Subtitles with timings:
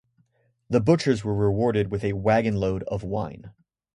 [0.67, 3.51] The butchers were rewarded with a wagonload of wine.